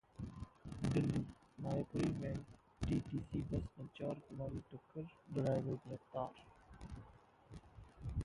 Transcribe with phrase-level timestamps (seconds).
[0.83, 1.19] दिल्ली:
[1.57, 2.37] मायापुरी में
[2.81, 6.43] DTC bus ने चार को मारी टक्कर, ड्राइवर गिरफ्तार